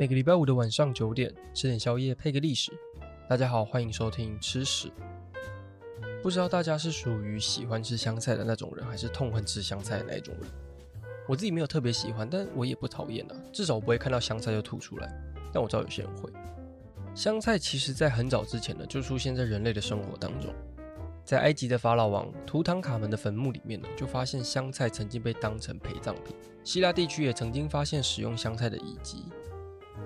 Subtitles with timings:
[0.00, 2.72] 每个礼拜五的晚上九点，吃点宵夜配个历史。
[3.28, 4.90] 大家好，欢迎收听吃史。
[6.22, 10.50] 不知道大家是属于喜欢吃香菜的那种人，还是痛恨吃香菜的那一种人？
[11.28, 13.36] 我自己没有特别喜欢，但我也不讨厌啊。
[13.52, 15.12] 至少我不会看到香菜就吐出来。
[15.52, 16.32] 但我知道有些人会。
[17.14, 20.50] 香菜其实在很早之前呢，就出现在人类的生活当中。
[21.26, 26.34] 在埃及的法老王图坦卡门的坟墓里面呢，就发现香菜曾经被当成陪葬品。
[26.64, 29.26] 希腊地区也曾经发现使用香菜的遗迹。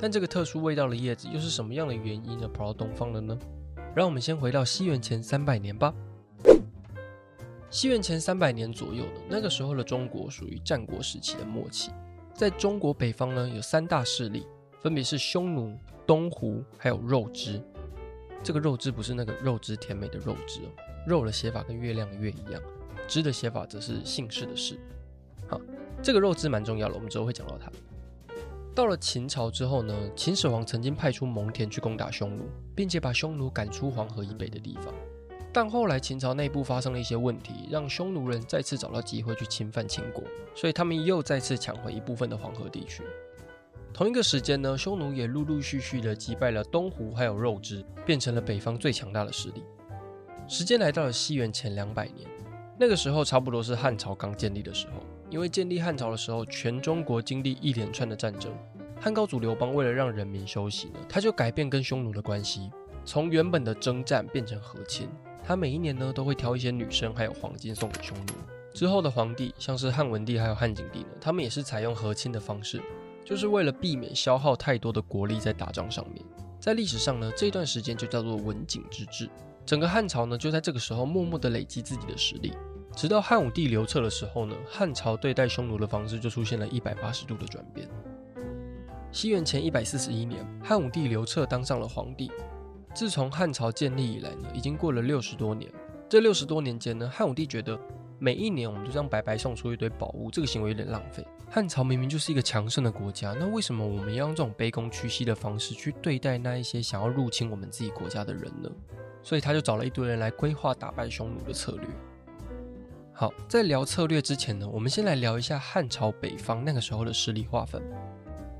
[0.00, 2.48] 但这个特殊味道的叶子又是什么样的原因呢？
[2.48, 3.38] 跑到东方了呢？
[3.94, 5.94] 让我们先回到西元前三百年吧。
[7.70, 11.90] 西元前三百年左右的那个时候的中国属于战国时期的末期，
[12.32, 14.46] 在中国北方呢，有三大势力，
[14.80, 15.76] 分别是匈奴、
[16.06, 17.60] 东胡还有肉支。
[18.42, 20.68] 这个肉支不是那个肉汁甜美的肉汁哦。
[21.06, 22.62] 肉的写法跟月亮的月一样，
[23.08, 24.78] 支的写法则是姓氏的氏。
[25.48, 25.60] 好，
[26.02, 27.72] 这个肉支蛮重要的，我们之后会讲到它。
[28.74, 34.92] 到了秦朝之后呢，秦始皇曾经派出蒙恬去攻打匈奴，并且把匈奴赶出黄河以北的地方。
[35.52, 40.24] 但后来秦朝内部发生了一些问题，让匈奴人再次找到机会去侵犯秦国，
[40.56, 43.04] 所以他们又再次抢回一部分的黄河地区。
[43.92, 49.62] 同一个时间呢，匈奴也陆陆续续的击败了东胡还有肉支，变成了北方最强大的势力。
[50.48, 52.28] 时间来到了西元前两百年，
[52.76, 54.94] 那个时候差不多是汉朝刚建立的时候。
[55.34, 58.52] 因为建立汉朝的时候，全中国经历一连串的战争，
[59.00, 62.70] 汉高祖刘邦为了让人民休息呢，他就改变跟匈奴的关系，
[63.04, 65.08] 从原本的征战变成和亲。
[65.42, 68.32] 他每一年呢都会挑一些女生还有黄金送给匈奴。
[68.72, 72.80] 之后的皇帝像是汉文帝还有汉景帝呢，他们也是采用和亲的方式，
[73.24, 76.24] 就是为了避免消耗太多的国力在打仗上面。
[76.60, 79.28] 在历史上呢，这段时间就叫做文景之治。
[79.66, 82.52] 整个汉朝呢，就在这个时候默默地累积自己的实力，
[82.94, 87.88] 直到汉武帝刘彻的时候呢，汉朝对待匈奴的方式就出现了一百八十度的转变。
[89.10, 92.30] 西元前一百四十一年，汉武帝刘彻当上了皇帝。
[92.94, 95.70] 自从汉朝建立以来呢，已经过了六十多年。
[96.08, 97.78] 这六十多年间呢，汉武帝觉得
[98.20, 101.26] 每一年我们就这样白白送出一堆宝物，这个行为有点浪费。
[101.50, 108.70] 汉朝明明就是一个强盛的国家，那为什么我们要用这种卑躬屈膝的方式去对待那一些想要入侵我们自己国家的人呢？
[109.22, 111.88] 所以他就找了一堆人来规划打败匈奴的策略。
[113.16, 117.80] 好，在聊策略之前呢，我们先来聊一下汉朝北方那个时候的势力划分。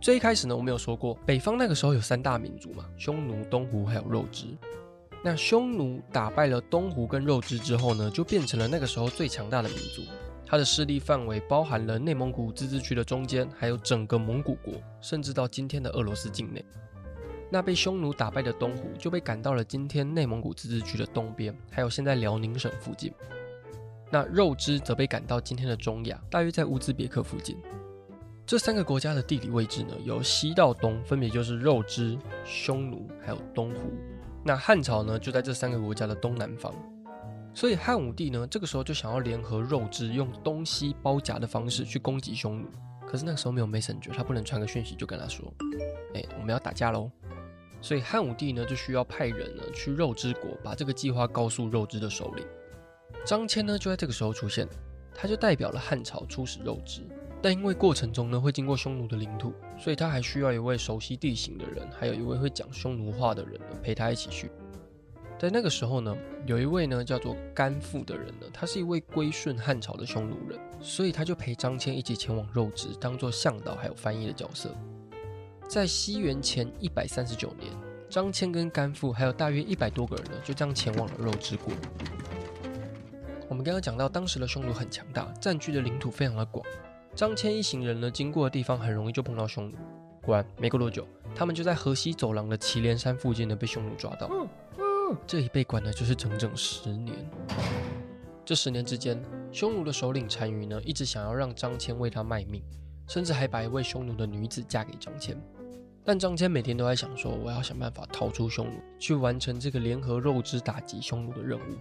[0.00, 4.46] 最一开始呢，我们有说过，北方那个时候有三大民族嘛，匈奴、东胡还有肉支。
[5.22, 10.00] 那匈奴打败了东胡跟肉支之后呢，就变成了那个时候最强大的民族。
[10.46, 14.72] 它的势力范围包含了内蒙古自治区的中间，还有整个蒙古国，
[15.02, 16.64] 甚至到今天的俄罗斯境内。
[17.50, 23.12] 那被匈奴打败的东胡就被赶到了今天内蒙古自治区的东边，还有现在辽宁省附近。
[24.10, 27.56] 那肉汁则被赶到今天的中亚，大约在乌兹别克附近。
[28.46, 33.92] 这三个国家的地理位置呢，由西到东分别就是肉汁、匈奴还有东胡。
[34.42, 36.74] 那汉朝呢，就在这三个国家的东南方。
[37.52, 42.68] 所以汉武帝呢，这个时候就想要联合肉汁，用东西包夹的方式去攻击匈奴。
[43.06, 45.52] 可是那个时候没有 Messenger，他不能传个讯息就跟他说
[46.14, 47.10] ：“哎，我们要打架喽。”
[47.82, 52.46] 所以汉武帝呢，就需要派人呢去肉支国，把这个计划告诉肉支的首领
[53.24, 54.66] 张骞呢，就在这个时候出现，
[55.14, 57.02] 他就代表了汉朝出使肉支，
[57.42, 64.50] 但因为过程中呢会经过匈奴的领土，所以他还需要一位熟悉地形的人，还有一位会讲匈奴话的人呢陪他一起去。
[65.38, 74.74] 在那个时候呢，有一位呢叫做甘父的人呢，他是一位归顺汉朝的匈奴人，所以他就陪张骞一起前往肉支，当做向导还有翻译的角色。
[75.68, 77.70] 在西元前一百三十九年，
[78.08, 81.72] 张骞跟甘父还有大约一百多个人呢，就这样前往了肉支国。
[83.48, 86.64] 我们刚刚讲到，当时的匈奴很强大，占据的领土非常的广。
[87.14, 89.76] 张骞一行人呢，经过的地方很容易就碰到匈奴。
[90.22, 94.28] 果然，没过多久，他们就在河西走廊的祁连山附近呢，被匈奴抓到。
[94.30, 97.16] 嗯嗯，这一被关呢，就是整整十年。
[98.44, 99.18] 这十年之间，
[99.50, 102.62] 匈奴的首领单于呢，一直想要让张骞为他卖命，
[103.06, 105.34] 甚至还把一位匈奴的女子嫁给张骞。
[106.04, 111.78] 但张骞每天都在想说，我要想办法逃出匈奴，去完成这个联合肉汁打击匈奴的任务。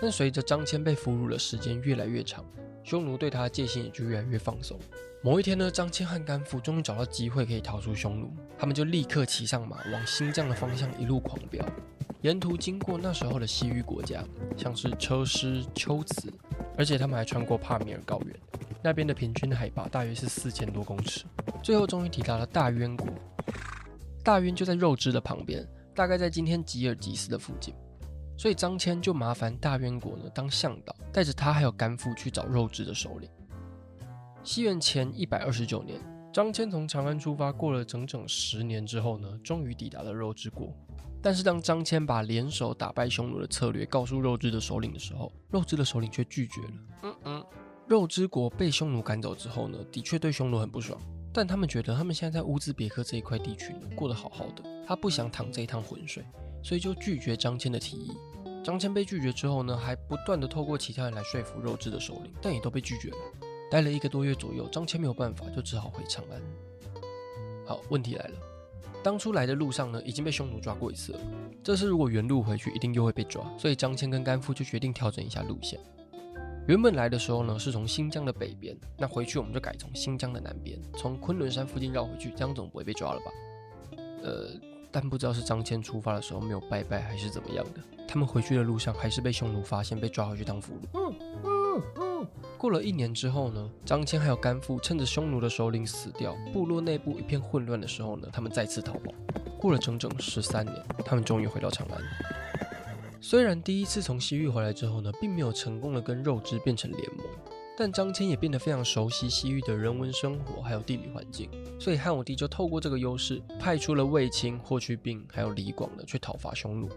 [0.00, 2.44] 但随着张骞被俘虏的时间越来越长，
[2.84, 4.78] 匈奴对他的戒心也就越来越放松。
[5.22, 11.64] 某一天呢，张骞和甘父终于找到机会可以逃出匈奴，他们就立刻骑上马，往新疆的方向一路狂飙。
[12.22, 14.22] 沿途经过那时候的西域国家，
[14.56, 16.32] 像是车师、龟兹，
[16.76, 18.36] 而且他们还穿过帕米尔高原。
[18.82, 21.24] 那边的平均海拔大约是四千多公尺，
[21.62, 23.08] 最后终于抵达了大渊国。
[24.22, 27.74] 大渊就在肉汁的旁边，大概在今天吉尔吉斯的附近。
[28.36, 33.28] 所以张骞就麻烦大渊国呢当向导，带着他还有甘父去找肉质的首领。
[34.42, 36.00] 西元前一百二十九年，
[36.32, 40.72] 张骞从长安出发，过了整整十年之后呢，终于抵达了肉之国。
[41.22, 46.68] 但是当张骞把联手打败匈奴的策略告诉肉质的首领的时候，肉质的首领却拒绝了。
[47.02, 47.46] 嗯嗯，
[47.88, 51.00] 肉之国被匈奴赶走之后呢，的确对匈奴很不爽，
[51.36, 56.24] 但他们觉得他们现在在乌兹别克这一块地区呢，过得好好的，他不想淌这一趟浑水，
[56.62, 58.16] 所以就拒绝张骞的提议。
[58.64, 63.16] 张骞被拒绝之后呢，还不断的透过其他人来说服肉质的首领，但也都被拒绝了。
[63.70, 66.40] 待了一个多月左右，张骞没有办法，就只好回长安。
[67.66, 68.34] 好，问题来了，
[69.04, 71.20] 当初来的路上呢，已经被匈奴抓过一次了。
[71.62, 75.78] 这次如果原路回去，一定又会被抓，所以张骞跟甘父就决定调整一下路线。
[76.66, 83.32] 原本来的时候呢，是从新疆的北边，那回去我们就改从新疆的南边，从昆仑山附近绕回去，这样总不会被抓了吧？
[84.22, 84.50] 呃。
[84.92, 90.86] 但不知道是张骞出发的时候没有拜拜，还是怎么样的，他们回去的路上还是被匈奴发现，被抓回去当俘虏。
[90.94, 91.14] 嗯
[91.44, 92.26] 嗯嗯。
[92.56, 99.12] 过了一年之后呢，张骞还有甘父趁着匈奴的首领死掉，部落内部一片混乱的时候呢，他们再次逃跑。
[99.58, 102.00] 过了整整十三年，他们终于回到长安。
[103.28, 107.26] 虽然第一次从西域回来之后呢，并没有成功的跟肉之变成联盟。
[107.76, 116.88] 但张骞也变得非常熟悉西域的人文生活，还有地理环境，所以汉武帝就透过这个优势，派出了卫青、霍去病还有李广呢去讨伐匈奴。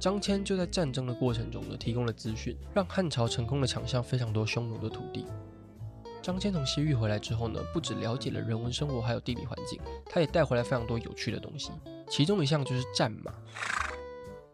[0.00, 5.24] 张骞就在战争的过程中呢，提供了资讯，让汉朝成功的抢下非常多匈奴的土地。
[6.20, 11.70] 张骞从西域回来之后呢，不只了解了人文生活还有地理环境，他也带回来非常多有趣的东西，
[12.08, 13.32] 其中一项就是战马。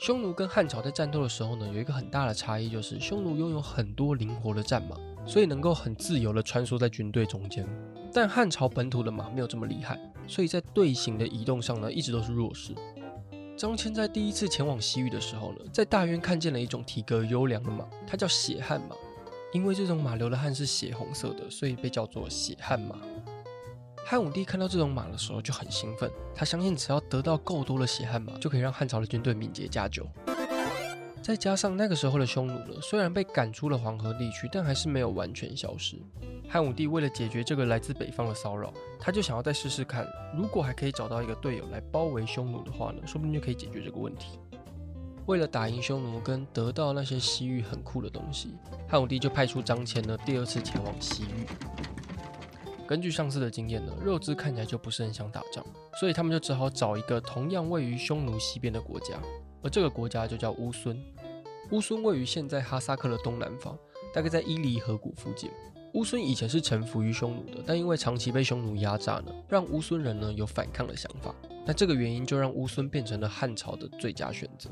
[0.00, 4.96] 匈奴跟汉朝在战斗的时候呢，有一个很大的差异，就是匈奴拥有很多灵活的战马。
[5.26, 7.68] 所以能够很自由地穿梭在军队中间，
[8.14, 12.74] 但汉朝本土的马没有这么厉害，所以在队形的移动上呢，一直都是弱势。
[13.54, 18.96] 张骞在第一次前往西域的时候呢，在大渊看见了一种体格优良的马，它叫血汗马，
[19.52, 22.96] 因为这种马流的汗是血红色的，所以被叫做血汗马。
[24.10, 30.08] 汉武帝看到这种马的时候就很兴奋，他相信只要得到够多的血汗马，就可以让汉朝的军队敏捷加久。
[31.22, 35.98] 再加上那个时候的匈奴呢，虽然被赶出了黄河地区，但还是没有完全消失。
[36.48, 44.38] 汉武帝为了解决这个来自北方的骚扰，他就想要再试试看，如果还可以找到一个队友来包围匈奴的话呢，说不定就可以解决这个问题。
[45.26, 48.54] 为了打赢匈奴跟得到那些西域很酷的东西，
[48.88, 51.44] 汉武帝就派出张骞呢，第二次前往西域。
[52.88, 55.62] 根据上次的经验呢，肉之看起来就不是很想打仗，
[56.00, 59.20] 所以他们就只好找一个同样位于匈奴西边的国家，
[59.62, 60.98] 而这个国家就叫乌孙。
[61.70, 63.76] 乌孙位于现在哈萨克的东南方，
[64.14, 65.50] 大概在伊犁河谷附近。
[65.92, 71.34] 乌孙以前是臣服于匈奴的，但因为长期被匈奴压榨呢，让乌孙人呢有反抗的想法。
[71.66, 74.70] 那这个原因就让乌孙变成了汉朝的最佳选择。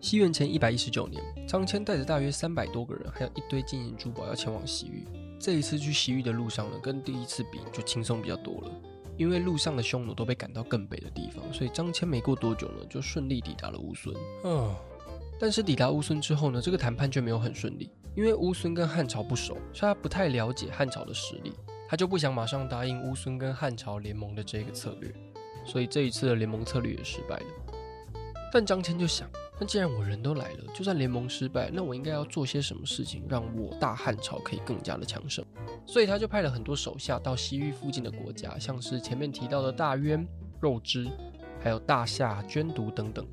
[0.00, 5.06] 西元前一百一十九年，张骞带着大约三百多个人，还有一堆金银珠宝要前往西域。
[5.38, 8.70] 这一次去西域的路上呢，跟第一次比就轻松比较多了，
[9.16, 14.14] 因为路上的匈奴都被赶到更北的地方，所以张骞没过多久呢，就顺利抵达了乌孙。
[14.44, 14.74] 嗯。
[15.40, 21.52] 但是抵达乌孙之后呢，这个谈判却没有很顺利，因为乌孙跟汉朝不熟，所以他不太了解汉朝的实力，
[21.88, 25.14] 他就不想马上答应乌孙跟汉朝联盟的这个策略，
[25.64, 27.46] 所以这一次的联盟策略也失败了。
[28.52, 35.44] 但张骞就想，那既然我人都来了，就算联盟失败，那我应该要做些什么事情，让我大汉朝可以更加的强盛？
[35.84, 40.24] 所以他就派了很多手下到西域附近的国家，像是前面提到的大渊、
[40.60, 41.10] 肉汁，
[41.60, 43.26] 还有大夏、捐毒等等。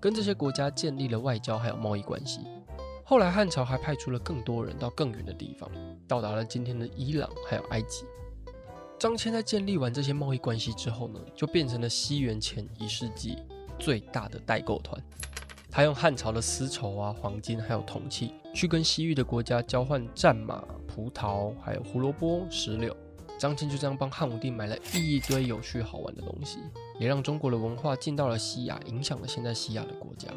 [0.00, 2.40] 跟这些国家建立了外交还有贸易关系。
[3.04, 5.70] 后来汉朝还派出了更多人到更远的地方，
[6.08, 8.04] 到达了今天的伊朗还有埃及。
[8.98, 13.38] 张骞在建立完这些贸易关系之后呢，就变成了西元前一世纪
[13.78, 15.02] 最大的代购团。
[15.70, 22.94] 他用汉朝的丝绸啊、黄金还有铜器去跟西域的国家交换战马、葡萄还有胡萝卜、石榴。
[23.38, 26.58] 张骞就这样帮汉武帝买了一堆有趣好玩的东西，
[26.98, 30.28] 也让中国的文化进到了西亚，影响了现在西亚的国家。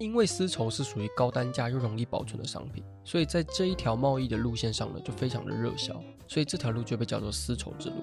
[0.00, 7.96] 因为丝绸是属于高单价又容易保存的商品，所以在这一条贸易的路线上呢，就非常的热销，所以这条路就被叫做丝绸之路。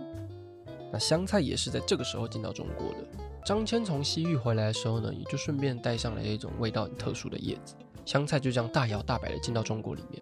[0.94, 3.29] 那香菜也是在这个时候进到中国的。
[3.46, 10.22] 张骞从西域回来的时候呢，也就顺便带上了一种味道很特殊的叶子，香菜就这样大摇大摆的进到中国里面。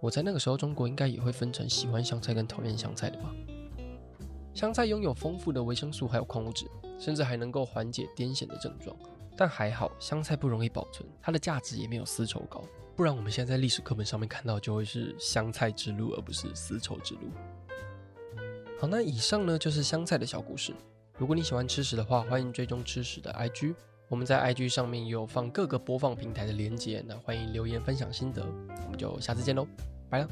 [0.00, 3.30] 我在那个时候，中国应该也会分成喜欢香菜跟讨厌香菜的吧。
[4.52, 6.66] 香菜拥有丰富的维生素，还有矿物质，
[6.98, 8.96] 甚至还能够缓解癫痫的症状。
[9.36, 12.62] 但还好，香菜不容易保存，它的价值也没有丝绸高。
[12.94, 17.20] 不然我们现在在历史课本上面看到，就会是香菜之路，而不是丝绸之路。
[18.78, 20.72] 好，那以上呢就是香菜的小故事。
[21.16, 23.74] 如果你喜欢吃屎的话，欢迎追踪吃屎的 IG。
[24.08, 28.44] 我们在 IG 上面有放各个播放平台的连接，那欢迎留言分享心得。
[28.84, 29.64] 我们就下次见喽，
[30.10, 30.28] 拜了。